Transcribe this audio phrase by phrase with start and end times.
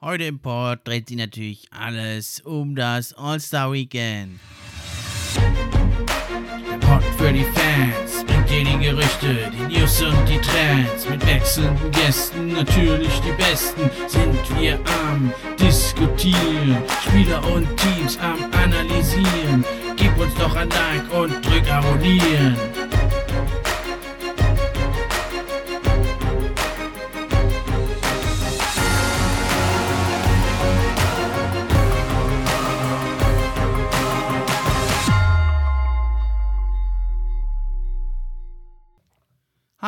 [0.00, 4.38] Heute im Port dreht sich natürlich alles um das All-Star Weekend.
[6.70, 11.08] Der Port für die Fans bringt dir die Gerüchte, die News und die Trends.
[11.10, 16.78] Mit wechselnden Gästen, natürlich die besten, sind wir am Diskutieren.
[17.04, 19.64] Spieler und Teams am Analysieren.
[19.96, 22.56] Gib uns doch ein Like und drück Abonnieren.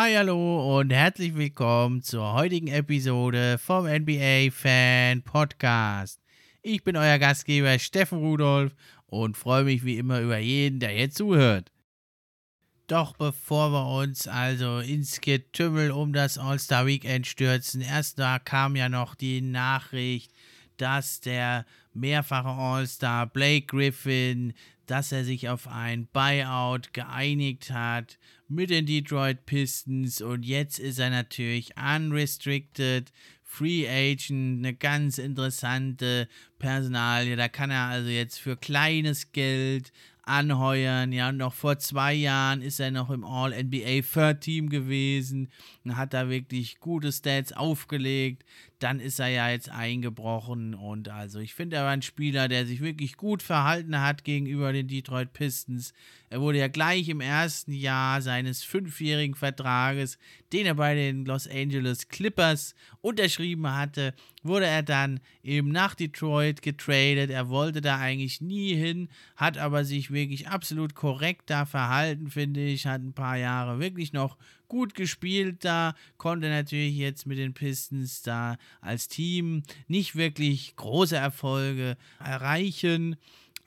[0.02, 6.23] Hi, hallo und herzlich willkommen zur heutigen Episode vom NBA Fan Podcast.
[6.62, 11.18] Ich bin euer Gastgeber Steffen Rudolf und freue mich wie immer über jeden, der jetzt
[11.18, 11.70] zuhört.
[12.86, 18.76] Doch bevor wir uns also ins Getümmel um das All-Star Weekend stürzen, erst da kam
[18.76, 20.32] ja noch die Nachricht,
[20.80, 24.54] dass der mehrfache All-Star Blake Griffin,
[24.87, 30.98] dass er sich auf ein Buyout geeinigt hat mit den Detroit Pistons und jetzt ist
[30.98, 33.12] er natürlich unrestricted
[33.45, 36.28] Free Agent, eine ganz interessante
[36.60, 37.34] Personalie.
[37.34, 41.10] Da kann er also jetzt für kleines Geld anheuern.
[41.12, 45.50] Ja, noch vor zwei Jahren ist er noch im All-NBA Third Team gewesen
[45.84, 48.44] und hat da wirklich gute Stats aufgelegt.
[48.80, 52.66] Dann ist er ja jetzt eingebrochen und also ich finde, er war ein Spieler, der
[52.66, 55.92] sich wirklich gut verhalten hat gegenüber den Detroit Pistons.
[56.30, 60.16] Er wurde ja gleich im ersten Jahr seines fünfjährigen Vertrages,
[60.52, 66.62] den er bei den Los Angeles Clippers unterschrieben hatte, wurde er dann eben nach Detroit
[66.62, 67.31] getradet.
[67.31, 72.60] Er wollte da eigentlich nie hin, hat aber sich wirklich absolut korrekt da verhalten, finde
[72.60, 72.87] ich.
[72.87, 74.38] Hat ein paar Jahre wirklich noch
[74.71, 81.16] gut gespielt da, konnte natürlich jetzt mit den Pistons da als Team nicht wirklich große
[81.16, 83.16] Erfolge erreichen.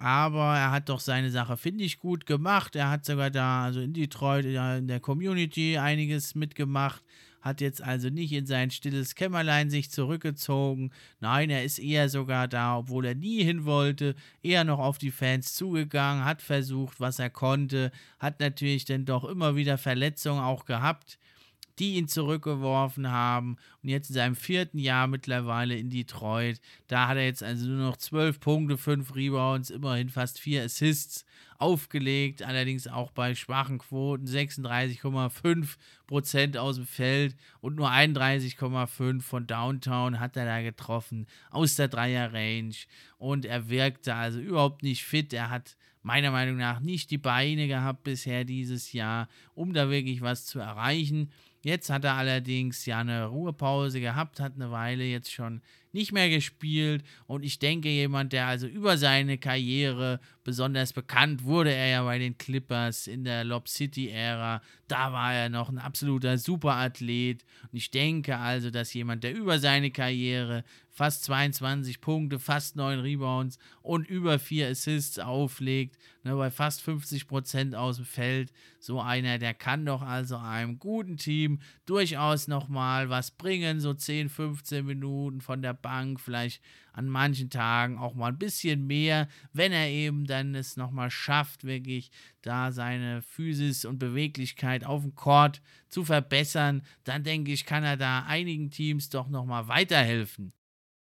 [0.04, 2.76] Aber er hat doch seine Sache, finde ich, gut gemacht.
[2.76, 7.02] Er hat sogar da, also in Detroit, in der Community einiges mitgemacht
[7.40, 10.92] hat jetzt also nicht in sein stilles Kämmerlein sich zurückgezogen.
[11.20, 15.12] Nein, er ist eher sogar da, obwohl er nie hin wollte, eher noch auf die
[15.12, 20.64] Fans zugegangen, hat versucht, was er konnte, hat natürlich dann doch immer wieder Verletzungen auch
[20.64, 21.18] gehabt
[21.80, 23.58] die ihn zurückgeworfen haben.
[23.82, 27.88] Und jetzt in seinem vierten Jahr mittlerweile in Detroit, da hat er jetzt also nur
[27.88, 31.26] noch 12 Punkte, 5 Rebounds, immerhin fast 4 Assists
[31.58, 40.20] aufgelegt, allerdings auch bei schwachen Quoten 36,5% aus dem Feld und nur 31,5% von Downtown
[40.20, 42.76] hat er da getroffen aus der Dreier-Range
[43.18, 45.32] und er wirkte also überhaupt nicht fit.
[45.32, 50.20] Er hat meiner Meinung nach nicht die Beine gehabt bisher dieses Jahr, um da wirklich
[50.22, 51.32] was zu erreichen.
[51.64, 55.62] Jetzt hat er allerdings ja eine Ruhepause gehabt, hat eine Weile jetzt schon
[55.94, 57.04] nicht mehr gespielt.
[57.26, 62.20] Und ich denke, jemand, der also über seine Karriere besonders bekannt wurde, er ja bei
[62.20, 67.46] den Clippers in der Lob City-Ära, da war er noch ein absoluter Superathlet.
[67.72, 73.00] Und ich denke also, dass jemand, der über seine Karriere fast 22 Punkte, fast 9
[73.00, 79.02] Rebounds und über 4 Assists auflegt, ne, bei fast 50 Prozent aus dem Feld, so
[79.02, 84.86] einer, der kann doch also einem guten Team durchaus nochmal was bringen, so 10, 15
[84.86, 86.64] Minuten von der Bank, vielleicht
[86.94, 91.64] an manchen Tagen auch mal ein bisschen mehr, wenn er eben dann es nochmal schafft,
[91.64, 92.10] wirklich
[92.42, 97.98] da seine Physis und Beweglichkeit auf dem Court zu verbessern, dann denke ich, kann er
[97.98, 100.54] da einigen Teams doch nochmal weiterhelfen.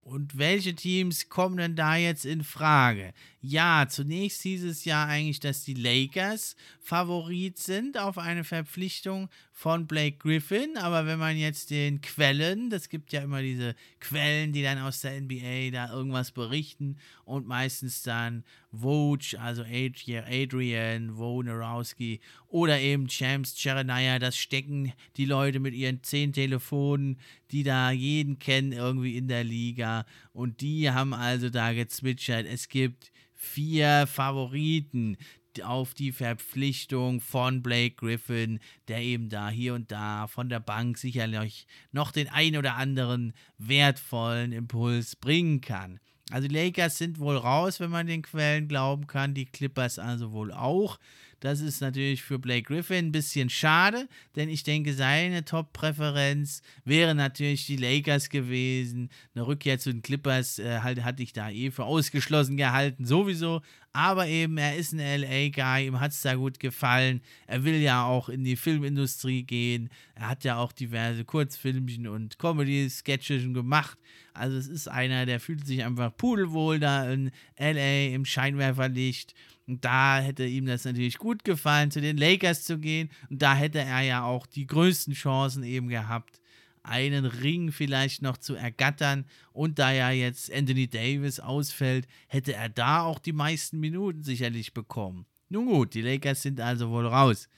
[0.07, 3.13] Und welche Teams kommen denn da jetzt in Frage?
[3.49, 10.17] Ja, zunächst dieses Jahr eigentlich, dass die Lakers Favorit sind auf eine Verpflichtung von Blake
[10.17, 10.77] Griffin.
[10.77, 15.01] Aber wenn man jetzt den Quellen, das gibt ja immer diese Quellen, die dann aus
[15.03, 18.43] der NBA da irgendwas berichten und meistens dann
[18.73, 26.33] Woj, also Adrian, Wojnarowski oder eben Champs Jeremiah, das stecken die Leute mit ihren zehn
[26.33, 27.21] Telefonen,
[27.53, 32.69] die da jeden kennen irgendwie in der Liga und die haben also da gezwitschert, es
[32.69, 35.17] gibt vier Favoriten
[35.63, 40.99] auf die Verpflichtung von Blake Griffin, der eben da hier und da von der Bank
[40.99, 46.01] sicherlich noch den ein oder anderen wertvollen Impuls bringen kann.
[46.31, 50.33] Also die Lakers sind wohl raus, wenn man den Quellen glauben kann, die Clippers also
[50.33, 50.99] wohl auch.
[51.41, 57.15] Das ist natürlich für Blake Griffin ein bisschen schade, denn ich denke, seine Top-Präferenz wäre
[57.15, 59.11] natürlich die Lakers gewesen.
[59.35, 63.61] Eine Rückkehr zu den Clippers äh, halt, hatte ich da eh für ausgeschlossen gehalten, sowieso.
[63.93, 67.23] Aber eben, er ist ein LA-Guy, ihm hat es da gut gefallen.
[67.47, 69.89] Er will ja auch in die Filmindustrie gehen.
[70.15, 73.99] Er hat ja auch diverse Kurzfilmchen und Comedy-Sketches gemacht.
[74.35, 79.35] Also es ist einer, der fühlt sich einfach pudelwohl da in LA im Scheinwerferlicht.
[79.67, 83.11] Und da hätte ihm das natürlich gut gefallen, zu den Lakers zu gehen.
[83.31, 86.41] Und da hätte er ja auch die größten Chancen eben gehabt,
[86.85, 89.25] einen Ring vielleicht noch zu ergattern.
[89.53, 94.73] Und da ja jetzt Anthony Davis ausfällt, hätte er da auch die meisten Minuten sicherlich
[94.73, 95.27] bekommen.
[95.49, 97.49] Nun gut, die Lakers sind also wohl raus.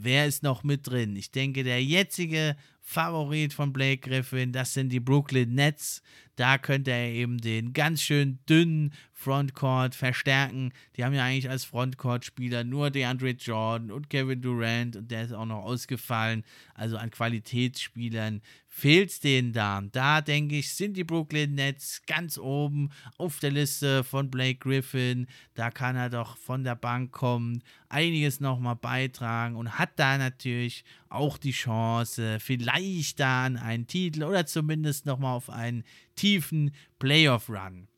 [0.00, 1.16] Wer ist noch mit drin?
[1.16, 6.02] Ich denke, der jetzige Favorit von Blake Griffin, das sind die Brooklyn Nets.
[6.36, 10.72] Da könnte er eben den ganz schön dünnen Frontcourt verstärken.
[10.96, 15.32] Die haben ja eigentlich als Frontcourt-Spieler nur DeAndre Jordan und Kevin Durant und der ist
[15.32, 16.44] auch noch ausgefallen.
[16.74, 18.40] Also an Qualitätsspielern
[18.78, 19.82] fehlt es denen da.
[19.92, 25.26] Da denke ich, sind die Brooklyn Nets ganz oben auf der Liste von Blake Griffin.
[25.54, 30.84] Da kann er doch von der Bank kommen, einiges nochmal beitragen und hat da natürlich
[31.08, 35.82] auch die Chance, vielleicht da an einen Titel oder zumindest nochmal auf einen
[36.14, 37.88] tiefen Playoff-Run.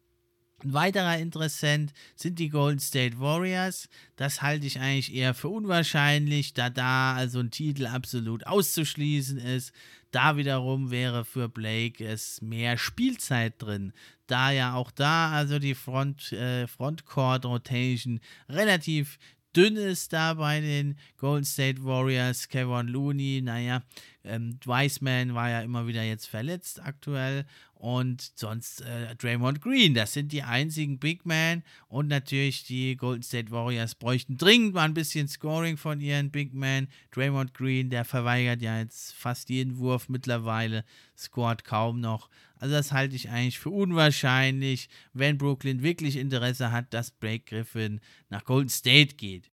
[0.62, 3.88] Ein weiterer Interessent sind die Golden State Warriors.
[4.16, 9.72] Das halte ich eigentlich eher für unwahrscheinlich, da da also ein Titel absolut auszuschließen ist.
[10.10, 13.92] Da wiederum wäre für Blake es mehr Spielzeit drin,
[14.26, 19.18] da ja auch da also die Front, äh, Frontcourt Rotation relativ
[19.56, 22.48] dünn ist da bei den Golden State Warriors.
[22.48, 23.82] Kevin Looney, naja,
[24.24, 27.44] ähm, Wiseman war ja immer wieder jetzt verletzt aktuell
[27.80, 29.94] und sonst äh, Draymond Green.
[29.94, 34.84] Das sind die einzigen Big Men und natürlich die Golden State Warriors bräuchten dringend mal
[34.84, 36.88] ein bisschen Scoring von ihren Big Men.
[37.10, 40.84] Draymond Green, der verweigert ja jetzt fast jeden Wurf mittlerweile,
[41.16, 42.28] scored kaum noch.
[42.56, 48.00] Also das halte ich eigentlich für unwahrscheinlich, wenn Brooklyn wirklich Interesse hat, dass Blake Griffin
[48.28, 49.50] nach Golden State geht.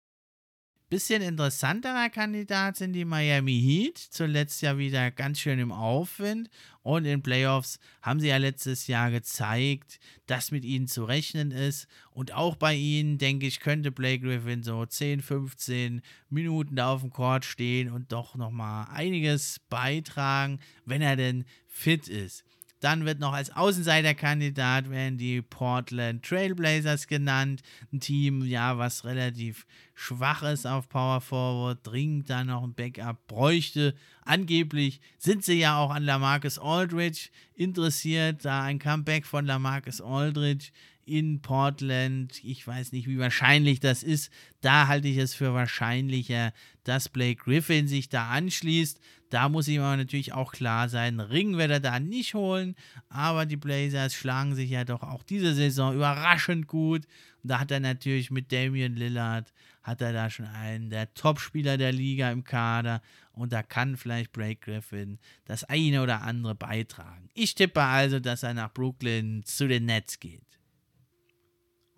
[0.90, 3.98] Bisschen interessanterer Kandidat sind die Miami Heat.
[3.98, 6.50] Zuletzt ja wieder ganz schön im Aufwind.
[6.82, 11.88] Und in Playoffs haben sie ja letztes Jahr gezeigt, dass mit ihnen zu rechnen ist.
[12.12, 17.02] Und auch bei ihnen, denke ich, könnte Blake Griffin so 10, 15 Minuten da auf
[17.02, 22.46] dem Court stehen und doch nochmal einiges beitragen, wenn er denn fit ist.
[22.80, 27.64] Dann wird noch als Außenseiterkandidat werden die Portland Trailblazers genannt.
[27.92, 29.66] Ein Team, ja, was relativ
[29.96, 33.96] schwach ist auf Power Forward, dringend da noch ein Backup bräuchte.
[34.24, 40.70] Angeblich sind sie ja auch an Lamarcus Aldridge interessiert, da ein Comeback von Lamarcus Aldridge
[41.08, 42.44] in Portland.
[42.44, 44.32] Ich weiß nicht, wie wahrscheinlich das ist.
[44.62, 49.00] Da halte ich es für wahrscheinlicher, dass Blake Griffin sich da anschließt.
[49.30, 52.76] Da muss ihm aber natürlich auch klar sein, Ring wird er da nicht holen,
[53.10, 57.06] aber die Blazers schlagen sich ja doch auch diese Saison überraschend gut.
[57.44, 61.78] Und da hat er natürlich mit Damian Lillard, hat er da schon einen der Topspieler
[61.78, 63.02] der Liga im Kader
[63.34, 67.30] und da kann vielleicht Blake Griffin das eine oder andere beitragen.
[67.34, 70.47] Ich tippe also, dass er nach Brooklyn zu den Nets geht.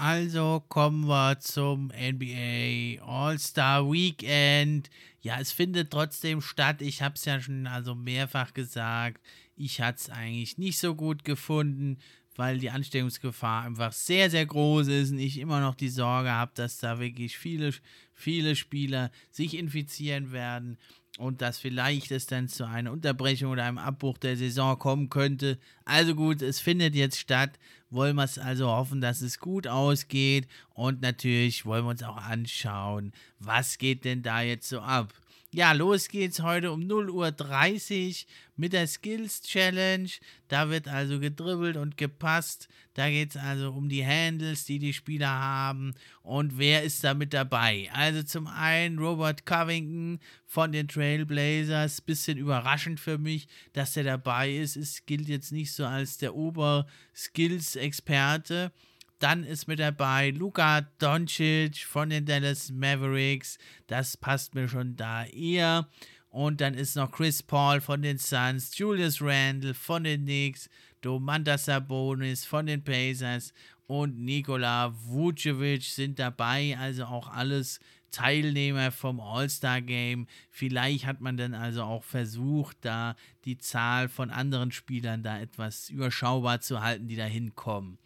[0.01, 4.89] Also kommen wir zum NBA All-Star Weekend.
[5.19, 6.81] Ja, es findet trotzdem statt.
[6.81, 9.21] Ich habe es ja schon also mehrfach gesagt.
[9.57, 11.97] Ich hatte es eigentlich nicht so gut gefunden,
[12.37, 16.53] weil die Ansteckungsgefahr einfach sehr, sehr groß ist und ich immer noch die Sorge habe,
[16.55, 17.73] dass da wirklich viele,
[18.13, 20.77] viele Spieler sich infizieren werden
[21.19, 25.59] und dass vielleicht es dann zu einer Unterbrechung oder einem Abbruch der Saison kommen könnte.
[25.83, 27.59] Also gut, es findet jetzt statt.
[27.89, 32.17] Wollen wir es also hoffen, dass es gut ausgeht und natürlich wollen wir uns auch
[32.17, 35.13] anschauen, was geht denn da jetzt so ab.
[35.51, 38.15] Ja, los geht's heute um 0.30 Uhr
[38.55, 40.07] mit der Skills Challenge.
[40.47, 42.67] Da wird also gedribbelt und gepasst.
[42.93, 47.15] Da geht es also um die Handles, die die Spieler haben und wer ist da
[47.15, 47.89] mit dabei.
[47.93, 52.01] Also zum einen Robert Covington von den Trailblazers.
[52.01, 54.75] Bisschen überraschend für mich, dass der dabei ist.
[54.75, 58.71] Es gilt jetzt nicht so als der Ober-Skills-Experte.
[59.19, 63.57] Dann ist mit dabei Luka Doncic von den Dallas Mavericks.
[63.87, 65.89] Das passt mir schon da eher.
[66.29, 70.69] Und dann ist noch Chris Paul von den Suns, Julius Randle von den Knicks,
[71.01, 73.53] Domantas Sabonis von den Pacers
[73.87, 76.77] und Nikola Vucevic sind dabei.
[76.79, 77.79] Also auch alles
[78.11, 80.27] Teilnehmer vom All-Star Game.
[80.51, 85.89] Vielleicht hat man dann also auch versucht, da die Zahl von anderen Spielern da etwas
[85.89, 87.97] überschaubar zu halten, die da hinkommen.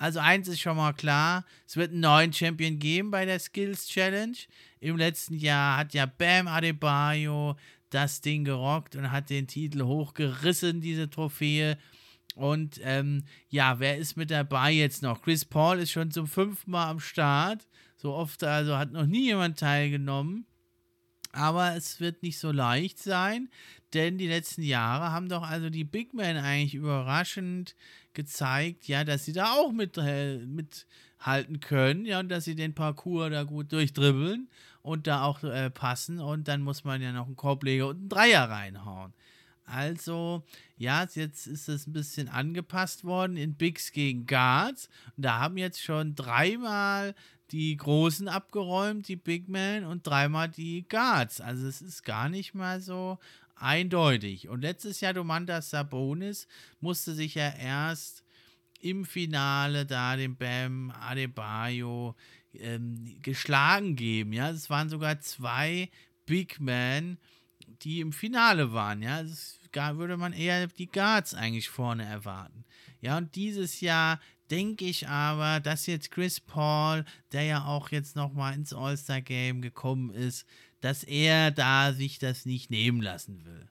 [0.00, 3.86] Also eins ist schon mal klar, es wird einen neuen Champion geben bei der Skills
[3.86, 4.36] Challenge.
[4.80, 7.54] Im letzten Jahr hat ja Bam Adebayo
[7.90, 11.76] das Ding gerockt und hat den Titel hochgerissen, diese Trophäe.
[12.34, 15.20] Und ähm, ja, wer ist mit dabei jetzt noch?
[15.20, 17.68] Chris Paul ist schon zum fünften Mal am Start.
[17.98, 20.46] So oft, also hat noch nie jemand teilgenommen.
[21.32, 23.50] Aber es wird nicht so leicht sein,
[23.92, 27.76] denn die letzten Jahre haben doch also die Big Men eigentlich überraschend
[28.14, 32.74] gezeigt, ja, dass sie da auch mit, äh, mithalten können, ja, und dass sie den
[32.74, 34.48] Parcours da gut durchdribbeln
[34.82, 36.20] und da auch äh, passen.
[36.20, 39.12] Und dann muss man ja noch einen Korbleger und einen Dreier reinhauen.
[39.64, 40.42] Also,
[40.76, 44.88] ja, jetzt ist es ein bisschen angepasst worden in Bigs gegen Guards.
[45.16, 47.14] Und da haben jetzt schon dreimal
[47.52, 51.40] die Großen abgeräumt, die Big Men, und dreimal die Guards.
[51.40, 53.18] Also es ist gar nicht mal so
[53.60, 54.48] eindeutig.
[54.48, 56.46] Und letztes Jahr Domantas Sabonis
[56.80, 58.24] musste sich ja erst
[58.80, 62.14] im Finale da den Bam Adebayo
[62.54, 64.32] ähm, geschlagen geben.
[64.32, 65.90] Ja, es waren sogar zwei
[66.26, 67.18] Big Men,
[67.82, 69.02] die im Finale waren.
[69.02, 72.64] Ja, das würde man eher die Guards eigentlich vorne erwarten.
[73.00, 78.16] Ja, und dieses Jahr denke ich aber, dass jetzt Chris Paul, der ja auch jetzt
[78.16, 80.44] nochmal ins All-Star-Game gekommen ist,
[80.80, 83.68] dass er da sich das nicht nehmen lassen will.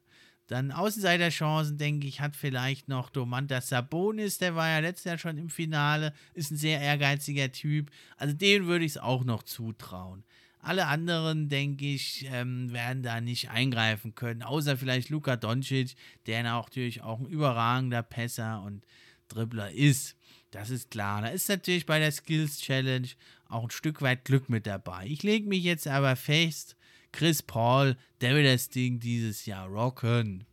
[0.48, 5.38] Dann Außenseiterchancen, denke ich, hat vielleicht noch Domantas Sabonis, der war ja letztes Jahr schon
[5.38, 7.92] im Finale, ist ein sehr ehrgeiziger Typ.
[8.18, 10.24] Also dem würde ich es auch noch zutrauen.
[10.60, 16.42] Alle anderen, denke ich, ähm, werden da nicht eingreifen können, außer vielleicht Luka Doncic, der
[16.44, 18.84] natürlich auch ein überragender Pässer und
[19.30, 20.18] Dribbler ist.
[20.52, 21.22] Das ist klar.
[21.22, 23.08] Da ist natürlich bei der Skills Challenge
[23.48, 25.06] auch ein Stück weit Glück mit dabei.
[25.06, 26.76] Ich lege mich jetzt aber fest,
[27.12, 30.46] Chris Paul, der will das Ding dieses Jahr rocken.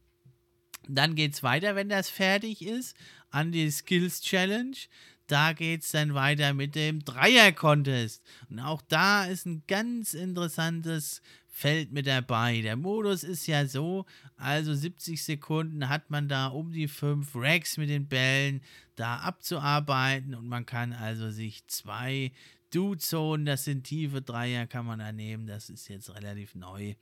[0.89, 2.97] Dann geht es weiter, wenn das fertig ist,
[3.31, 4.77] an die Skills Challenge.
[5.27, 8.23] Da geht es dann weiter mit dem Dreier-Contest.
[8.49, 12.61] Und auch da ist ein ganz interessantes Feld mit dabei.
[12.61, 14.05] Der Modus ist ja so,
[14.37, 18.61] also 70 Sekunden hat man da um die 5 Racks mit den Bällen
[18.95, 22.31] da abzuarbeiten und man kann also sich zwei
[22.71, 25.47] Do-Zonen, das sind tiefe Dreier, kann man da nehmen.
[25.47, 26.95] Das ist jetzt relativ neu.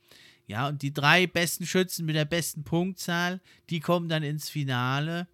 [0.47, 5.27] Ja, und die drei besten Schützen mit der besten Punktzahl, die kommen dann ins Finale.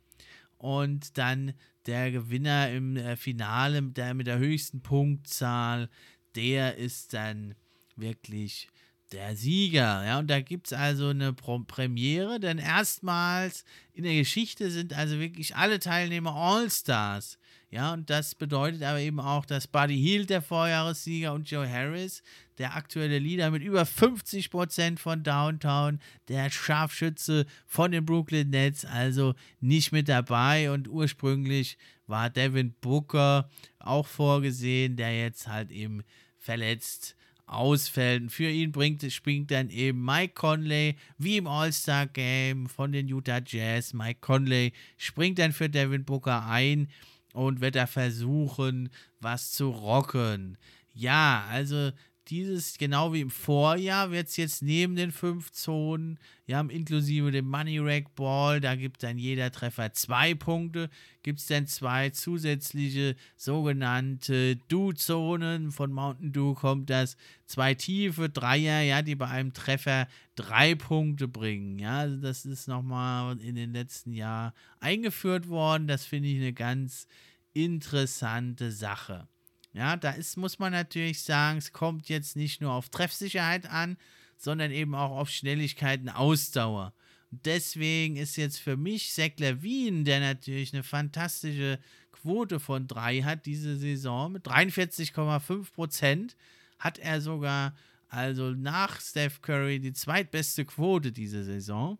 [0.58, 1.54] Und dann
[1.86, 5.90] der Gewinner im äh, Finale, der mit der höchsten Punktzahl,
[6.36, 7.56] der ist dann
[7.96, 8.70] wirklich
[9.12, 10.06] der Sieger.
[10.06, 15.20] Ja, und da gibt es also eine Premiere, denn erstmals in der Geschichte sind also
[15.20, 17.38] wirklich alle Teilnehmer All-Stars.
[17.72, 22.22] Ja, und das bedeutet aber eben auch, dass Buddy Hield, der Vorjahressieger, und Joe Harris,
[22.58, 29.36] der aktuelle Leader mit über 50% von Downtown, der Scharfschütze von den Brooklyn Nets, also
[29.62, 30.70] nicht mit dabei.
[30.70, 33.50] Und ursprünglich war Devin Booker
[33.80, 36.04] auch vorgesehen, der jetzt halt eben
[36.38, 38.34] verletzt ausfällt.
[38.34, 43.94] für ihn bringt, springt dann eben Mike Conley, wie im All-Star-Game von den Utah Jazz.
[43.94, 46.90] Mike Conley springt dann für Devin Booker ein
[47.34, 50.58] und wird da versuchen, was zu rocken.
[50.94, 51.92] Ja, also
[52.32, 57.46] dieses, genau wie im Vorjahr, wird es jetzt neben den fünf Zonen, ja, inklusive dem
[57.48, 60.90] Money Rack Ball, da gibt dann jeder Treffer zwei Punkte,
[61.24, 65.72] gibt es dann zwei zusätzliche sogenannte Do-Zonen.
[65.72, 71.28] Von Mountain Dew kommt das, zwei tiefe Dreier, ja, die bei einem Treffer drei Punkte
[71.28, 71.80] bringen.
[71.80, 75.88] Ja, also das ist nochmal in den letzten Jahren eingeführt worden.
[75.88, 77.08] Das finde ich eine ganz
[77.54, 79.28] interessante Sache.
[79.74, 83.98] Ja, da ist, muss man natürlich sagen, es kommt jetzt nicht nur auf Treffsicherheit an,
[84.38, 86.94] sondern eben auch auf Schnelligkeit und Ausdauer.
[87.32, 91.80] Und deswegen ist jetzt für mich Zach Levine, der natürlich eine fantastische
[92.12, 96.36] Quote von 3 hat diese Saison, mit 43,5 Prozent,
[96.78, 97.74] hat er sogar
[98.10, 101.98] also nach Steph Curry die zweitbeste Quote diese Saison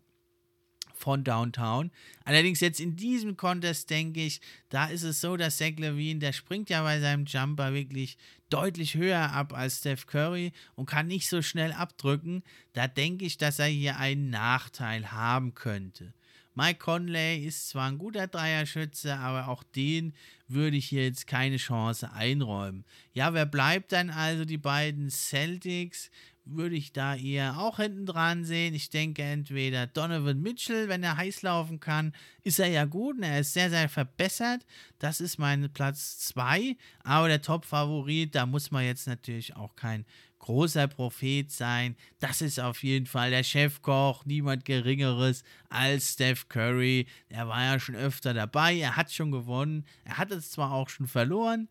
[1.02, 1.90] von Downtown.
[2.24, 6.32] Allerdings jetzt in diesem Contest denke ich, da ist es so, dass Zach Levine, der
[6.32, 8.16] springt ja bei seinem Jumper wirklich
[8.50, 12.44] deutlich höher ab als Steph Curry und kann nicht so schnell abdrücken.
[12.72, 16.12] Da denke ich, dass er hier einen Nachteil haben könnte.
[16.54, 20.12] Mike Conley ist zwar ein guter Dreierschütze, aber auch den
[20.48, 22.84] würde ich hier jetzt keine Chance einräumen.
[23.14, 24.44] Ja, wer bleibt dann also?
[24.44, 26.10] Die beiden Celtics
[26.44, 28.74] würde ich da eher auch hinten dran sehen.
[28.74, 33.22] Ich denke entweder Donovan Mitchell, wenn er heiß laufen kann, ist er ja gut und
[33.22, 34.66] er ist sehr, sehr verbessert.
[34.98, 36.76] Das ist mein Platz 2.
[37.04, 40.04] Aber der Top-Favorit, da muss man jetzt natürlich auch kein
[40.42, 41.96] großer Prophet sein.
[42.18, 47.06] Das ist auf jeden Fall der Chefkoch, niemand Geringeres als Steph Curry.
[47.28, 50.88] Er war ja schon öfter dabei, er hat schon gewonnen, er hat es zwar auch
[50.88, 51.68] schon verloren,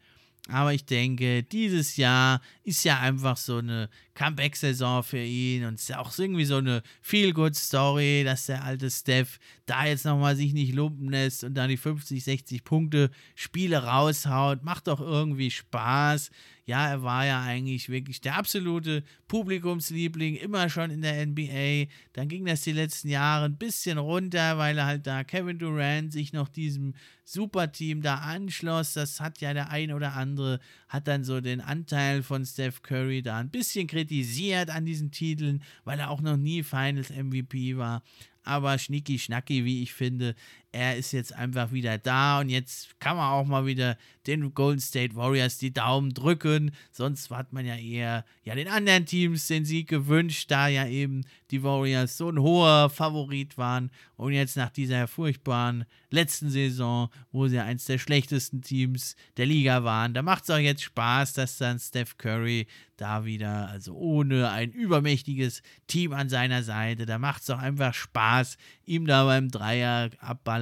[0.47, 5.81] aber ich denke, dieses Jahr ist ja einfach so eine Comeback-Saison für ihn und es
[5.81, 9.39] ist ja auch irgendwie so eine Feel-Good-Story, dass der alte Steph
[9.71, 14.63] da jetzt nochmal sich nicht lumpen lässt und dann die 50, 60 Punkte Spiele raushaut.
[14.63, 16.29] Macht doch irgendwie Spaß
[16.71, 21.91] ja, er war ja eigentlich wirklich der absolute Publikumsliebling, immer schon in der NBA.
[22.13, 26.13] Dann ging das die letzten Jahre ein bisschen runter, weil er halt da Kevin Durant
[26.13, 26.93] sich noch diesem
[27.25, 28.93] Superteam da anschloss.
[28.93, 33.21] Das hat ja der ein oder andere, hat dann so den Anteil von Steph Curry
[33.21, 38.03] da ein bisschen kritisiert an diesen Titeln, weil er auch noch nie Finals MVP war
[38.43, 40.35] aber schnicki schnacki, wie ich finde.
[40.73, 44.79] Er ist jetzt einfach wieder da und jetzt kann man auch mal wieder den Golden
[44.79, 46.71] State Warriors die Daumen drücken.
[46.91, 51.25] Sonst hat man ja eher ja den anderen Teams den Sieg gewünscht, da ja eben
[51.49, 57.47] die Warriors so ein hoher Favorit waren und jetzt nach dieser furchtbaren letzten Saison, wo
[57.47, 61.57] sie eins der schlechtesten Teams der Liga waren, da macht es auch jetzt Spaß, dass
[61.57, 67.41] dann Steph Curry da wieder, also ohne ein übermächtiges Team an seiner Seite, da macht
[67.41, 70.60] es auch einfach Spaß, ihm da beim Dreier abballern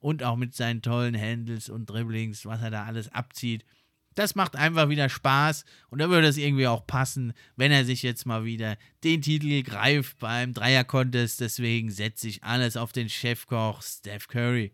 [0.00, 3.64] und auch mit seinen tollen Handles und Dribblings, was er da alles abzieht.
[4.14, 8.02] Das macht einfach wieder Spaß und da würde es irgendwie auch passen, wenn er sich
[8.02, 11.40] jetzt mal wieder den Titel greift beim Dreier-Contest.
[11.40, 14.72] Deswegen setze ich alles auf den Chefkoch Steph Curry.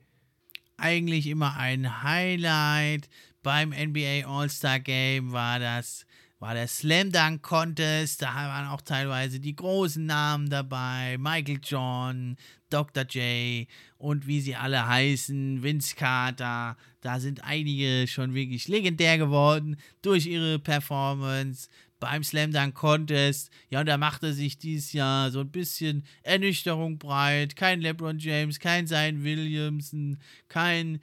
[0.76, 3.08] Eigentlich immer ein Highlight
[3.42, 6.04] beim NBA All-Star Game war das
[6.40, 8.22] war der Slam Dunk Contest.
[8.22, 11.16] Da waren auch teilweise die großen Namen dabei.
[11.18, 12.36] Michael John,
[12.70, 13.04] Dr.
[13.04, 13.68] J
[13.98, 16.76] und wie sie alle heißen, Vince Carter.
[17.02, 21.68] Da sind einige schon wirklich legendär geworden durch ihre Performance
[22.00, 23.50] beim Slam Dunk Contest.
[23.68, 27.54] Ja, und da machte sich dieses Jahr so ein bisschen Ernüchterung breit.
[27.54, 30.18] Kein LeBron James, kein Zion Williamson,
[30.48, 31.00] kein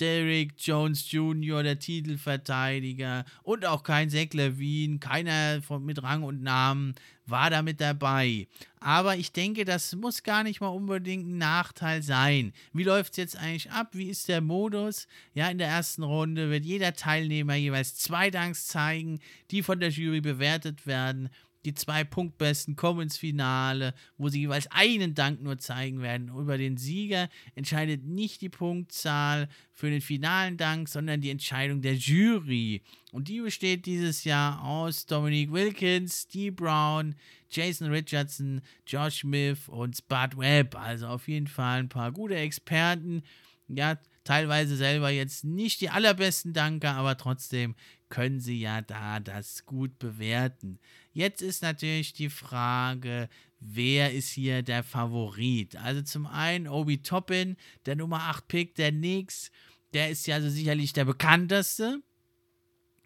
[0.00, 6.42] Derrick Jones Jr., der Titelverteidiger, und auch kein Zach Levine, keiner von, mit Rang und
[6.42, 6.94] Namen
[7.26, 8.46] war da mit dabei.
[8.80, 12.52] Aber ich denke, das muss gar nicht mal unbedingt ein Nachteil sein.
[12.72, 13.88] Wie läuft es jetzt eigentlich ab?
[13.92, 15.06] Wie ist der Modus?
[15.32, 19.20] Ja, in der ersten Runde wird jeder Teilnehmer jeweils zwei Danks zeigen,
[19.50, 21.30] die von der Jury bewertet werden.
[21.64, 26.28] Die zwei Punktbesten kommen ins Finale, wo sie jeweils einen Dank nur zeigen werden.
[26.28, 31.94] Über den Sieger entscheidet nicht die Punktzahl für den finalen Dank, sondern die Entscheidung der
[31.94, 32.82] Jury.
[33.12, 37.14] Und die besteht dieses Jahr aus Dominique Wilkins, Steve Brown,
[37.50, 40.76] Jason Richardson, Josh Smith und Spud Webb.
[40.76, 43.22] Also auf jeden Fall ein paar gute Experten.
[43.68, 47.74] Ja, teilweise selber jetzt nicht die allerbesten Danke, aber trotzdem
[48.08, 50.78] können sie ja da das gut bewerten.
[51.14, 53.28] Jetzt ist natürlich die Frage,
[53.60, 55.76] wer ist hier der Favorit?
[55.76, 59.52] Also zum einen Obi Toppin, der Nummer 8 Pick der Knicks,
[59.92, 62.02] der ist ja also sicherlich der bekannteste.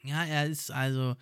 [0.03, 1.17] Ja, er ist also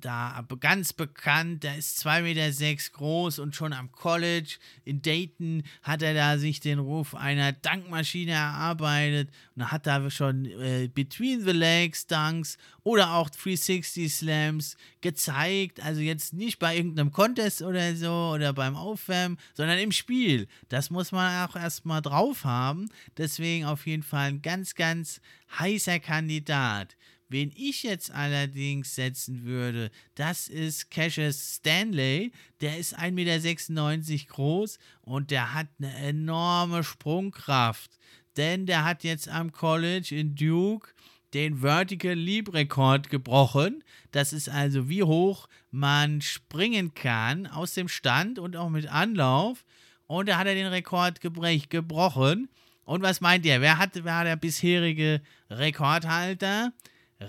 [0.00, 5.62] da ganz bekannt, der ist 2,6 Meter sechs groß und schon am College in Dayton
[5.82, 11.42] hat er da sich den Ruf einer Dankmaschine erarbeitet und hat da schon äh, Between
[11.42, 17.96] the Legs Dunks oder auch 360 Slams gezeigt, also jetzt nicht bei irgendeinem Contest oder
[17.96, 20.48] so oder beim Aufwärmen, sondern im Spiel.
[20.68, 25.20] Das muss man auch erstmal drauf haben, deswegen auf jeden Fall ein ganz, ganz
[25.58, 26.96] heißer Kandidat.
[27.32, 32.30] Wen ich jetzt allerdings setzen würde, das ist Cassius Stanley.
[32.60, 37.98] Der ist 1,96 Meter groß und der hat eine enorme Sprungkraft.
[38.36, 40.90] Denn der hat jetzt am College in Duke
[41.32, 43.82] den Vertical Leap Rekord gebrochen.
[44.10, 49.64] Das ist also wie hoch man springen kann aus dem Stand und auch mit Anlauf.
[50.06, 52.50] Und da hat er den Rekord gebrochen.
[52.84, 53.62] Und was meint ihr?
[53.62, 56.72] Wer, hat, wer war der bisherige Rekordhalter?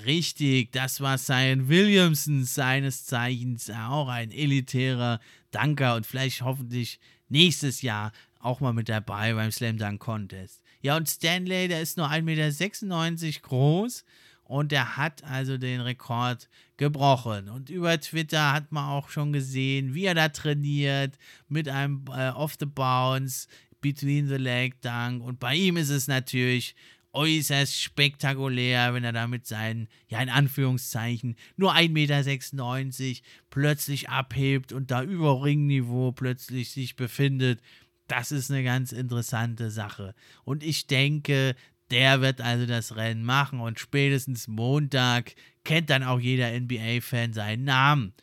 [0.06, 5.20] Richtig, das war Zion Williamson, seines Zeichens auch ein elitärer
[5.52, 10.62] Danker und vielleicht hoffentlich nächstes Jahr auch mal mit dabei beim Slam Dunk Contest.
[10.82, 14.04] Ja, und Stanley, der ist nur 1,96 Meter groß
[14.44, 17.50] und der hat also den Rekord gebrochen.
[17.50, 22.30] Und über Twitter hat man auch schon gesehen, wie er da trainiert mit einem äh,
[22.32, 23.48] Off the Bounce,
[23.80, 25.24] Between the Leg Dunk.
[25.24, 26.76] Und bei ihm ist es natürlich
[27.14, 34.74] äußerst spektakulär, wenn er da mit seinen, ja in Anführungszeichen, nur 1,96 Meter plötzlich abhebt
[34.74, 37.62] und da über Ringniveau plötzlich sich befindet.
[38.08, 40.14] Das ist eine ganz interessante Sache.
[40.44, 41.56] Und ich denke,
[41.92, 47.64] der wird also das Rennen machen und spätestens Montag kennt dann auch jeder NBA-Fan seinen
[47.66, 48.14] Namen.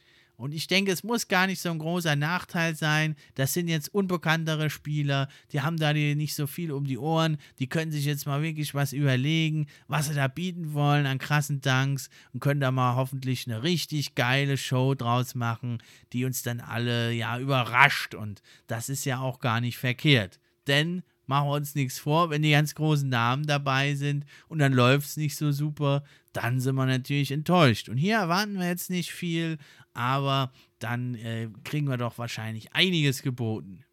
[0.41, 3.15] Und ich denke, es muss gar nicht so ein großer Nachteil sein.
[3.35, 7.37] Das sind jetzt unbekanntere Spieler, die haben da nicht so viel um die Ohren.
[7.59, 11.61] Die können sich jetzt mal wirklich was überlegen, was sie da bieten wollen an krassen
[11.61, 15.83] Danks und können da mal hoffentlich eine richtig geile Show draus machen,
[16.15, 18.15] die uns dann alle ja überrascht.
[18.15, 20.41] Und das ist ja auch gar nicht verkehrt.
[20.67, 24.73] Denn machen wir uns nichts vor, wenn die ganz großen Namen dabei sind und dann
[24.73, 27.89] läuft es nicht so super, dann sind wir natürlich enttäuscht.
[27.89, 29.59] Und hier erwarten wir jetzt nicht viel,
[29.95, 33.85] aber dann äh, kriegen wir doch wahrscheinlich einiges geboten.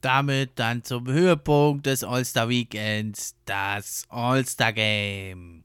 [0.00, 5.64] Damit dann zum Höhepunkt des All-Star Weekends, das All-Star Game.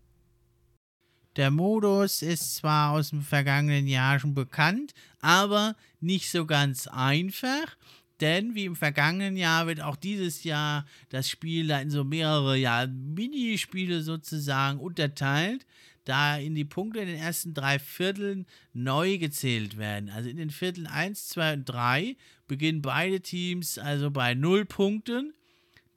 [1.35, 7.75] Der Modus ist zwar aus dem vergangenen Jahr schon bekannt, aber nicht so ganz einfach.
[8.21, 12.87] Denn wie im vergangenen Jahr wird auch dieses Jahr das Spiel in so mehrere ja,
[12.87, 15.65] Minispiele sozusagen unterteilt,
[16.05, 20.09] da in die Punkte in den ersten drei Vierteln neu gezählt werden.
[20.09, 22.15] Also in den Vierteln 1, 2 und 3
[22.47, 25.33] beginnen beide Teams also bei 0 Punkten.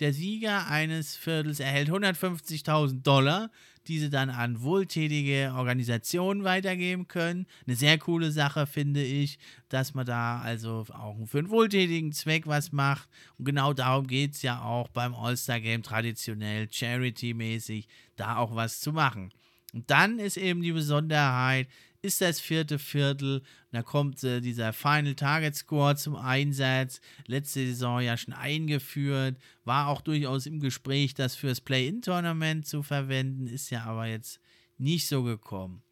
[0.01, 3.51] Der Sieger eines Viertels erhält 150.000 Dollar
[3.89, 7.47] diese dann an wohltätige Organisationen weitergeben können.
[7.67, 9.39] Eine sehr coole Sache finde ich,
[9.71, 13.09] dass man da also auch für einen wohltätigen Zweck was macht.
[13.39, 18.93] Und genau darum geht es ja auch beim All-Star-Game traditionell, charity-mäßig, da auch was zu
[18.93, 19.33] machen.
[19.73, 21.69] Und dann ist eben die Besonderheit,
[22.01, 23.43] ist das vierte Viertel.
[23.73, 27.01] Da kommt äh, dieser Final Target Score zum Einsatz.
[27.27, 29.37] Letzte Saison ja schon eingeführt.
[29.65, 33.47] War auch durchaus im Gespräch, das fürs Play-In-Tournament zu verwenden.
[33.47, 34.41] Ist ja aber jetzt
[34.79, 35.83] nicht so gekommen.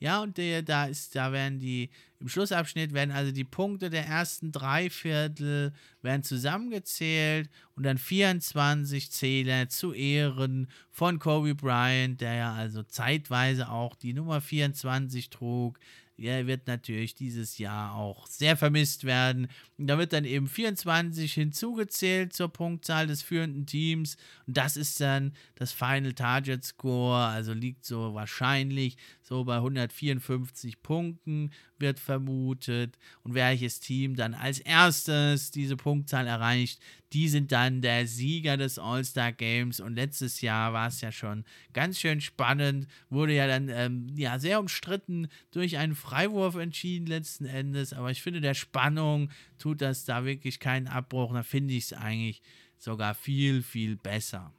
[0.00, 1.90] Ja, und der, da ist, da werden die,
[2.22, 9.10] im Schlussabschnitt werden also die Punkte der ersten drei Viertel werden zusammengezählt und dann 24
[9.10, 15.78] Zähler zu Ehren von Kobe Bryant, der ja also zeitweise auch die Nummer 24 trug,
[16.22, 19.48] er wird natürlich dieses Jahr auch sehr vermisst werden.
[19.78, 24.16] Da wird dann eben 24 hinzugezählt zur Punktzahl des führenden Teams.
[24.46, 27.24] Und das ist dann das Final Target Score.
[27.26, 28.96] Also liegt so wahrscheinlich
[29.32, 32.98] so bei 154 Punkten, wird vermutet.
[33.22, 36.82] Und welches Team dann als erstes diese Punktzahl erreicht,
[37.14, 39.80] die sind dann der Sieger des All-Star Games.
[39.80, 44.38] Und letztes Jahr war es ja schon ganz schön spannend, wurde ja dann ähm, ja,
[44.38, 47.94] sehr umstritten durch einen Freiwurf entschieden letzten Endes.
[47.94, 51.32] Aber ich finde, der Spannung tut das da wirklich keinen Abbruch.
[51.32, 52.42] Da finde ich es eigentlich
[52.76, 54.52] sogar viel, viel besser.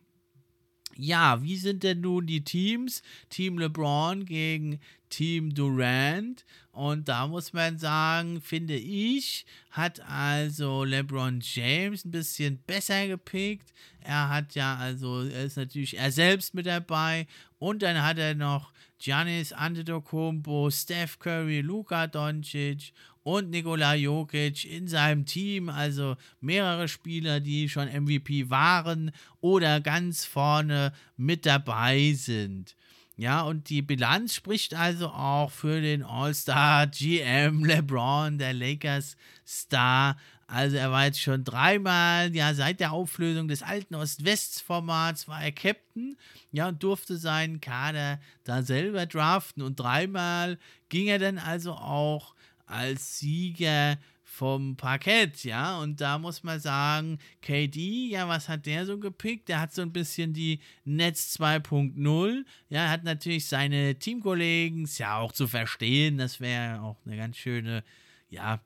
[0.98, 3.02] Ja, wie sind denn nun die Teams?
[3.30, 4.80] Team LeBron gegen
[5.14, 6.44] Team Durant.
[6.72, 13.72] Und da muss man sagen, finde ich, hat also LeBron James ein bisschen besser gepickt.
[14.02, 17.28] Er hat ja, also, er ist natürlich er selbst mit dabei.
[17.60, 24.88] Und dann hat er noch Giannis Antetokounmpo, Steph Curry, Luka Doncic und Nikola Jokic in
[24.88, 32.76] seinem Team, also mehrere Spieler, die schon MVP waren oder ganz vorne mit dabei sind.
[33.16, 40.18] Ja, und die Bilanz spricht also auch für den All-Star GM LeBron, der Lakers-Star.
[40.48, 45.52] Also er war jetzt schon dreimal, ja, seit der Auflösung des alten Ost-West-Formats war er
[45.52, 46.18] Captain,
[46.52, 49.62] ja, und durfte seinen Kader da selber draften.
[49.62, 50.58] Und dreimal
[50.90, 52.34] ging er dann also auch
[52.66, 53.98] als Sieger
[54.34, 55.80] vom Parkett, ja.
[55.80, 59.48] Und da muss man sagen, KD, ja, was hat der so gepickt?
[59.48, 62.44] Der hat so ein bisschen die Netz 2.0.
[62.70, 67.38] Ja, hat natürlich seine Teamkollegen, ist ja auch zu verstehen, das wäre auch eine ganz
[67.38, 67.84] schöne,
[68.30, 68.60] ja,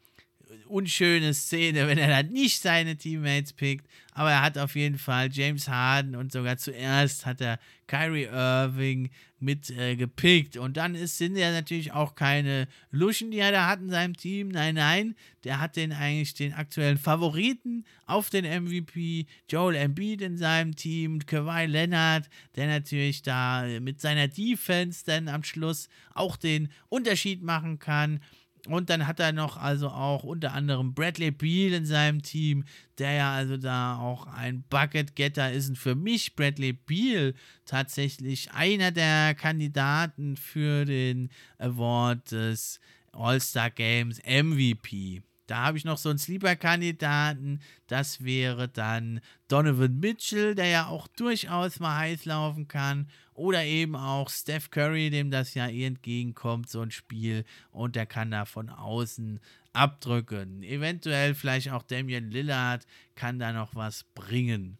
[0.67, 3.87] unschöne Szene, wenn er dann nicht seine Teammates pickt.
[4.13, 9.09] Aber er hat auf jeden Fall James Harden und sogar zuerst hat er Kyrie Irving
[9.39, 10.57] mit äh, gepickt.
[10.57, 14.17] Und dann ist, sind ja natürlich auch keine Luschen, die er da hat in seinem
[14.17, 14.49] Team.
[14.49, 20.37] Nein, nein, der hat den eigentlich den aktuellen Favoriten auf den MVP, Joel Embiid in
[20.37, 26.69] seinem Team, Kawhi Leonard, der natürlich da mit seiner Defense dann am Schluss auch den
[26.89, 28.19] Unterschied machen kann.
[28.67, 32.65] Und dann hat er noch also auch unter anderem Bradley Beal in seinem Team,
[32.97, 35.69] der ja also da auch ein Bucket-Getter ist.
[35.69, 37.33] Und für mich Bradley Beal
[37.65, 42.79] tatsächlich einer der Kandidaten für den Award des
[43.11, 45.21] All-Star Games MVP.
[45.47, 47.61] Da habe ich noch so einen Sleeper-Kandidaten.
[47.87, 53.09] Das wäre dann Donovan Mitchell, der ja auch durchaus mal heiß laufen kann.
[53.33, 57.45] Oder eben auch Steph Curry, dem das ja eh entgegenkommt, so ein Spiel.
[57.71, 59.39] Und der kann da von außen
[59.71, 60.63] abdrücken.
[60.63, 64.77] Eventuell vielleicht auch Damian Lillard kann da noch was bringen.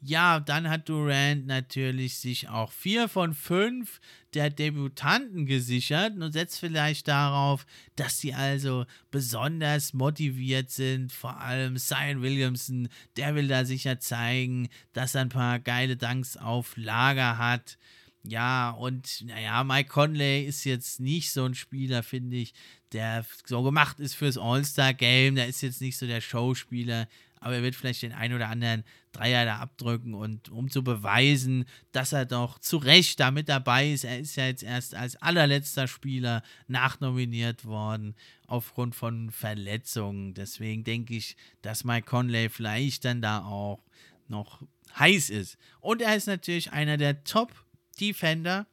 [0.00, 4.00] Ja, dann hat Durant natürlich sich auch vier von fünf
[4.34, 11.12] der Debütanten gesichert und setzt vielleicht darauf, dass sie also besonders motiviert sind.
[11.12, 16.36] Vor allem Zion Williamson, der will da sicher zeigen, dass er ein paar geile Danks
[16.36, 17.78] auf Lager hat.
[18.22, 22.54] Ja, und naja, Mike Conley ist jetzt nicht so ein Spieler, finde ich,
[22.92, 25.36] der so gemacht ist fürs All-Star-Game.
[25.36, 27.08] Der ist jetzt nicht so der Showspieler,
[27.40, 31.64] aber er wird vielleicht den ein oder anderen Dreier da abdrücken und um zu beweisen,
[31.92, 34.04] dass er doch zu Recht da mit dabei ist.
[34.04, 38.14] Er ist ja jetzt erst als allerletzter Spieler nachnominiert worden
[38.46, 40.34] aufgrund von Verletzungen.
[40.34, 43.82] Deswegen denke ich, dass Mike Conley vielleicht dann da auch
[44.28, 44.62] noch
[44.98, 45.56] heiß ist.
[45.80, 47.66] Und er ist natürlich einer der Top-
[48.00, 48.66] Defender.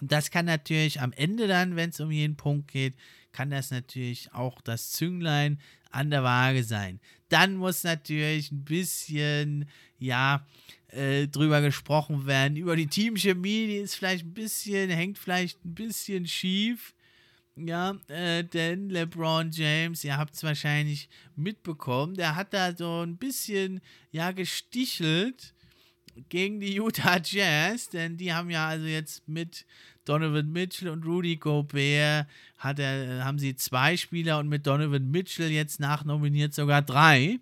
[0.00, 2.94] Das kann natürlich am Ende dann, wenn es um jeden Punkt geht,
[3.32, 7.00] kann das natürlich auch das Zünglein an der Waage sein.
[7.28, 10.46] Dann muss natürlich ein bisschen, ja,
[10.88, 12.56] äh, drüber gesprochen werden.
[12.56, 16.94] Über die Teamchemie, die ist vielleicht ein bisschen, hängt vielleicht ein bisschen schief.
[17.56, 23.16] Ja, äh, denn LeBron James, ihr habt es wahrscheinlich mitbekommen, der hat da so ein
[23.16, 23.80] bisschen,
[24.12, 25.54] ja, gestichelt
[26.28, 29.66] gegen die Utah Jazz, denn die haben ja also jetzt mit
[30.04, 32.26] Donovan Mitchell und Rudy Gobert
[32.56, 37.40] hat er, haben sie zwei Spieler und mit Donovan Mitchell jetzt nachnominiert sogar drei.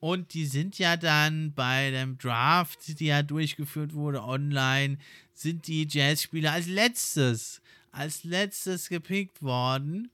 [0.00, 4.98] Und die sind ja dann bei dem Draft, die ja durchgeführt wurde online,
[5.32, 10.10] sind die Jazz-Spieler als letztes, als letztes gepickt worden.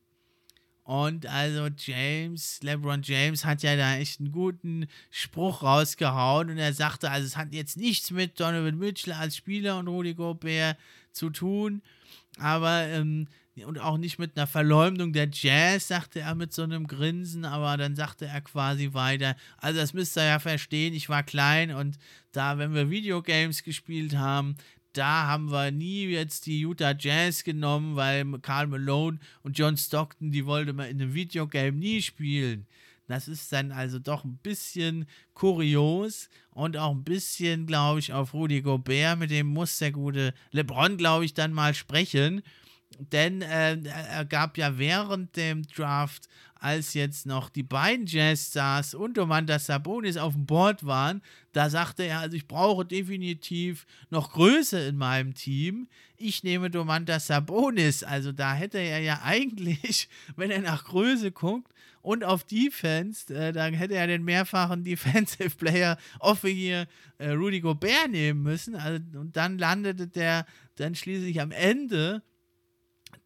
[0.90, 6.74] Und also James, LeBron James hat ja da echt einen guten Spruch rausgehauen und er
[6.74, 10.76] sagte, also es hat jetzt nichts mit Donovan Mitchell als Spieler und Rudy Gobert
[11.12, 11.80] zu tun,
[12.38, 13.28] aber ähm,
[13.64, 17.76] und auch nicht mit einer Verleumdung der Jazz, sagte er mit so einem Grinsen, aber
[17.76, 21.98] dann sagte er quasi weiter, also das müsst ihr ja verstehen, ich war klein und
[22.32, 24.56] da, wenn wir Videogames gespielt haben,
[24.92, 30.32] da haben wir nie jetzt die Utah Jazz genommen, weil Karl Malone und John Stockton,
[30.32, 32.66] die wollte man in einem Videogame nie spielen.
[33.10, 38.34] Das ist dann also doch ein bisschen kurios und auch ein bisschen, glaube ich, auf
[38.34, 39.18] Rudy Gobert.
[39.18, 42.42] Mit dem muss der gute LeBron, glaube ich, dann mal sprechen.
[42.98, 46.28] Denn äh, er gab ja während dem Draft
[46.60, 51.22] als jetzt noch die beiden Jazzstars und Domantas Sabonis auf dem Board waren,
[51.52, 55.88] da sagte er, also ich brauche definitiv noch Größe in meinem Team.
[56.18, 58.04] Ich nehme Domantas Sabonis.
[58.04, 61.72] Also da hätte er ja eigentlich, wenn er nach Größe guckt
[62.02, 66.84] und auf Defense, äh, dann hätte er den mehrfachen Defensive Player of the
[67.16, 68.74] äh, Rudy Gobert nehmen müssen.
[68.74, 70.44] Also, und dann landete der
[70.76, 72.22] dann schließlich am Ende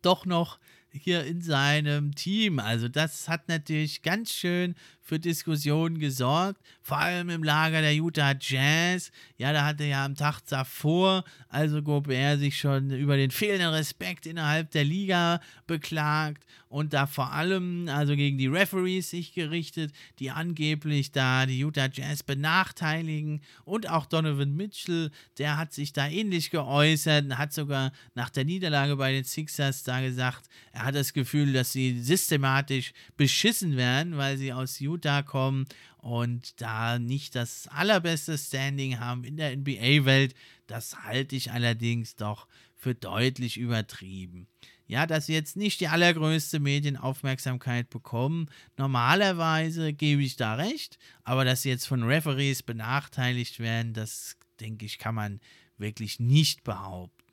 [0.05, 0.59] doch noch
[0.91, 2.59] hier in seinem Team.
[2.59, 8.35] Also das hat natürlich ganz schön für Diskussionen gesorgt, vor allem im Lager der Utah
[8.41, 9.13] Jazz.
[9.37, 14.25] Ja, da hatte ja am Tag davor, also Gobert sich schon über den fehlenden Respekt
[14.25, 20.31] innerhalb der Liga beklagt und da vor allem also gegen die Referees sich gerichtet, die
[20.31, 26.51] angeblich da die Utah Jazz benachteiligen und auch Donovan Mitchell, der hat sich da ähnlich
[26.51, 31.53] geäußert, hat sogar nach der Niederlage bei den Sixers da gesagt, er hat das Gefühl,
[31.53, 35.67] dass sie systematisch beschissen werden, weil sie aus Utah Utah kommen
[35.99, 40.35] und da nicht das allerbeste Standing haben in der NBA-Welt.
[40.67, 44.47] Das halte ich allerdings doch für deutlich übertrieben.
[44.87, 48.51] Ja, dass sie jetzt nicht die allergrößte Medienaufmerksamkeit bekommen.
[48.77, 54.85] Normalerweise gebe ich da recht, aber dass sie jetzt von Referees benachteiligt werden, das denke
[54.85, 55.41] ich, kann man
[55.79, 57.24] wirklich nicht behaupten.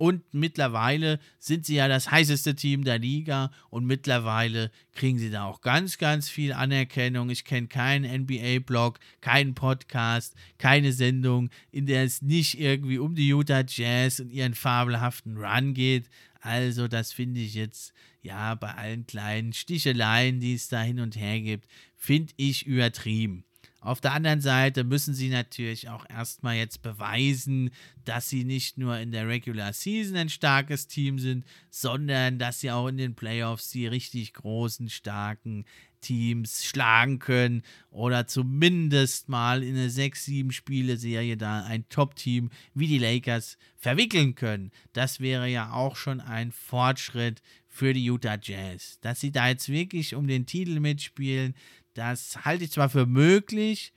[0.00, 5.44] Und mittlerweile sind sie ja das heißeste Team der Liga und mittlerweile kriegen sie da
[5.44, 7.28] auch ganz, ganz viel Anerkennung.
[7.28, 13.28] Ich kenne keinen NBA-Blog, keinen Podcast, keine Sendung, in der es nicht irgendwie um die
[13.28, 16.08] Utah Jazz und ihren fabelhaften Run geht.
[16.40, 21.14] Also das finde ich jetzt, ja, bei allen kleinen Sticheleien, die es da hin und
[21.14, 23.44] her gibt, finde ich übertrieben.
[23.80, 27.70] Auf der anderen Seite müssen sie natürlich auch erstmal jetzt beweisen,
[28.04, 32.70] dass sie nicht nur in der Regular Season ein starkes Team sind, sondern dass sie
[32.70, 35.64] auch in den Playoffs die richtig großen, starken
[36.00, 43.58] Teams schlagen können oder zumindest mal in eine 6-7-Spiele-Serie da ein Top-Team wie die Lakers
[43.76, 44.70] verwickeln können.
[44.92, 48.98] Das wäre ja auch schon ein Fortschritt für die Utah Jazz.
[49.00, 51.54] Dass sie da jetzt wirklich um den Titel mitspielen,
[51.94, 53.92] das halte ich zwar für möglich,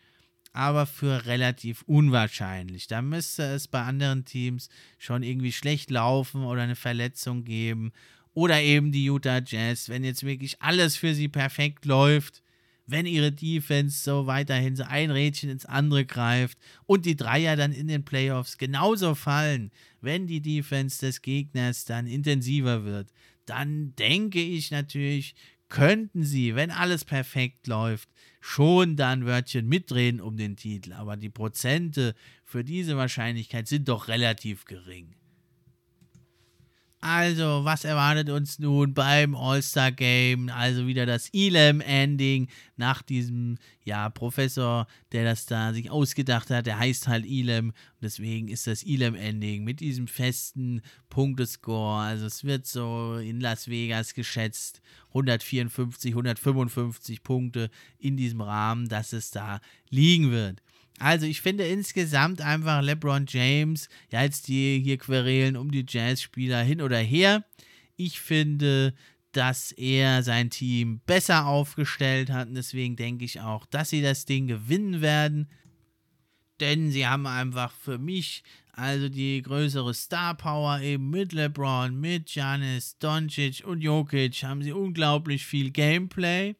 [0.53, 2.87] aber für relativ unwahrscheinlich.
[2.87, 7.91] Da müsste es bei anderen Teams schon irgendwie schlecht laufen oder eine Verletzung geben.
[8.35, 12.41] Oder eben die Utah Jazz, wenn jetzt wirklich alles für sie perfekt läuft,
[12.85, 17.71] wenn ihre Defense so weiterhin so ein Rädchen ins andere greift und die Dreier dann
[17.71, 23.09] in den Playoffs genauso fallen, wenn die Defense des Gegners dann intensiver wird,
[23.45, 25.35] dann denke ich natürlich,
[25.73, 28.07] könnten sie, wenn alles perfekt läuft,
[28.39, 30.93] schon dann Wörtchen mitreden um den Titel.
[30.93, 32.13] Aber die Prozente
[32.45, 35.15] für diese Wahrscheinlichkeit sind doch relativ gering.
[37.05, 40.47] Also, was erwartet uns nun beim All-Star-Game?
[40.47, 46.65] Also wieder das Elam-Ending nach diesem, ja, Professor, der das da sich ausgedacht hat.
[46.65, 47.71] Der heißt halt Elam.
[47.71, 52.03] Und deswegen ist das Elam-Ending mit diesem festen Punktescore.
[52.03, 54.81] Also es wird so in Las Vegas geschätzt.
[55.09, 60.63] 154, 155 Punkte in diesem Rahmen, dass es da liegen wird.
[60.99, 66.61] Also ich finde insgesamt einfach LeBron James, ja jetzt die hier querelen um die Jazz-Spieler
[66.61, 67.43] hin oder her.
[67.95, 68.93] Ich finde,
[69.31, 74.25] dass er sein Team besser aufgestellt hat und deswegen denke ich auch, dass sie das
[74.25, 75.49] Ding gewinnen werden.
[76.59, 78.43] Denn sie haben einfach für mich
[78.75, 84.71] also die größere Star Power eben mit LeBron, mit Giannis, Doncic und Jokic haben sie
[84.71, 86.55] unglaublich viel Gameplay.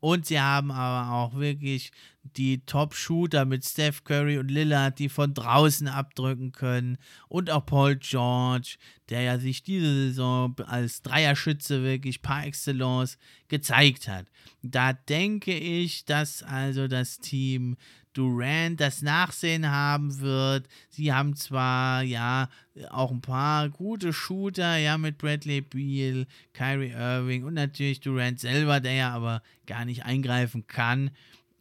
[0.00, 1.92] Und sie haben aber auch wirklich
[2.36, 6.98] die Top-Shooter mit Steph Curry und Lillard, die von draußen abdrücken können.
[7.28, 8.76] Und auch Paul George,
[9.08, 14.26] der ja sich diese Saison als Dreierschütze wirklich par excellence gezeigt hat.
[14.62, 17.76] Da denke ich, dass also das Team
[18.16, 20.68] Durant das Nachsehen haben wird.
[20.88, 22.48] Sie haben zwar ja
[22.88, 28.80] auch ein paar gute Shooter, ja, mit Bradley Beal, Kyrie Irving und natürlich Durant selber,
[28.80, 31.10] der ja aber gar nicht eingreifen kann.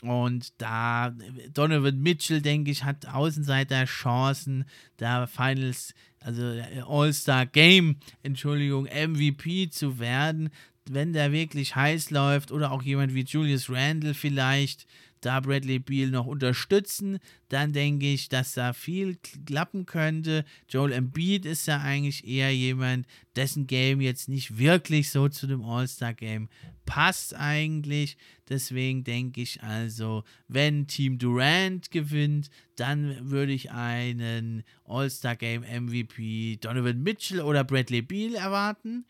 [0.09, 1.15] Und da
[1.53, 4.65] Donovan Mitchell, denke ich, hat Außenseiter Chancen,
[4.97, 6.41] da Finals, also
[6.87, 10.49] All-Star Game, Entschuldigung, MVP zu werden,
[10.89, 14.85] wenn der wirklich heiß läuft oder auch jemand wie Julius Randle vielleicht
[15.25, 17.17] da Bradley Beal noch unterstützen,
[17.49, 20.45] dann denke ich, dass da viel klappen könnte.
[20.69, 25.63] Joel Embiid ist ja eigentlich eher jemand, dessen Game jetzt nicht wirklich so zu dem
[25.63, 26.47] All-Star-Game
[26.85, 28.17] passt eigentlich.
[28.49, 37.01] Deswegen denke ich also, wenn Team Durant gewinnt, dann würde ich einen All-Star-Game MVP Donovan
[37.01, 39.05] Mitchell oder Bradley Beal erwarten.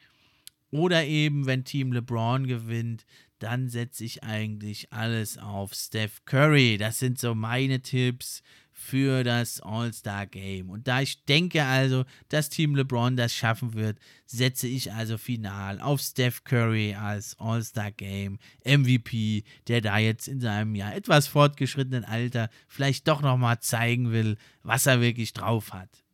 [0.71, 3.05] Oder eben, wenn Team LeBron gewinnt,
[3.39, 6.77] dann setze ich eigentlich alles auf Steph Curry.
[6.77, 8.41] Das sind so meine Tipps
[8.77, 10.69] für das All-Star-Game.
[10.69, 15.79] Und da ich denke also, dass Team LeBron das schaffen wird, setze ich also final
[15.79, 22.49] auf Steph Curry als All-Star-Game MVP, der da jetzt in seinem ja etwas fortgeschrittenen Alter
[22.67, 26.04] vielleicht doch nochmal zeigen will, was er wirklich drauf hat.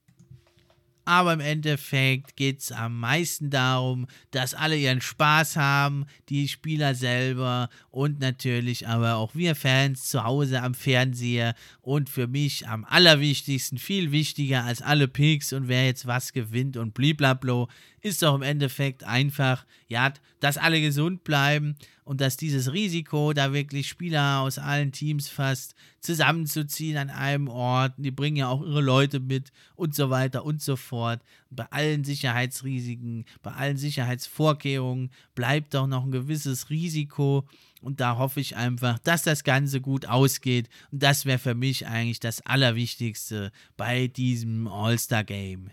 [1.06, 6.94] Aber im Endeffekt geht es am meisten darum, dass alle ihren Spaß haben, die Spieler
[6.96, 11.56] selber und natürlich aber auch wir Fans zu Hause am Fernseher.
[11.82, 16.78] Und für mich am allerwichtigsten, viel wichtiger als alle Picks und wer jetzt was gewinnt
[16.78, 17.68] und bliblablo,
[18.02, 23.54] ist doch im Endeffekt einfach, ja, dass alle gesund bleiben und dass dieses Risiko, da
[23.54, 28.82] wirklich Spieler aus allen Teams fast zusammenzuziehen an einem Ort, die bringen ja auch ihre
[28.82, 31.22] Leute mit und so weiter und so fort.
[31.52, 37.48] Bei allen Sicherheitsrisiken, bei allen Sicherheitsvorkehrungen bleibt doch noch ein gewisses Risiko.
[37.82, 40.70] Und da hoffe ich einfach, dass das Ganze gut ausgeht.
[40.92, 45.72] Und das wäre für mich eigentlich das Allerwichtigste bei diesem All-Star-Game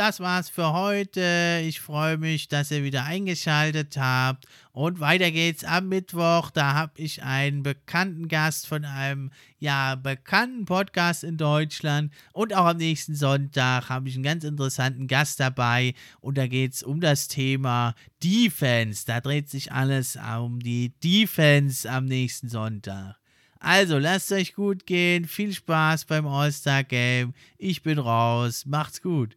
[0.00, 1.60] das war's für heute.
[1.62, 4.46] Ich freue mich, dass ihr wieder eingeschaltet habt.
[4.72, 6.50] Und weiter geht's am Mittwoch.
[6.50, 12.14] Da habe ich einen bekannten Gast von einem ja bekannten Podcast in Deutschland.
[12.32, 15.92] Und auch am nächsten Sonntag habe ich einen ganz interessanten Gast dabei.
[16.20, 19.04] Und da geht's um das Thema Defense.
[19.04, 23.16] Da dreht sich alles um die Defense am nächsten Sonntag.
[23.58, 25.26] Also lasst euch gut gehen.
[25.26, 27.34] Viel Spaß beim All-Star Game.
[27.58, 28.64] Ich bin raus.
[28.64, 29.36] Macht's gut.